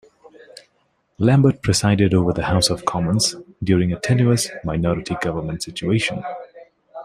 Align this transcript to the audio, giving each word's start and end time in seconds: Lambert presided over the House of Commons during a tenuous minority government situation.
Lambert 1.19 1.61
presided 1.61 2.15
over 2.15 2.33
the 2.33 2.45
House 2.45 2.71
of 2.71 2.85
Commons 2.85 3.35
during 3.63 3.93
a 3.93 3.99
tenuous 3.99 4.49
minority 4.63 5.15
government 5.21 5.61
situation. 5.61 6.23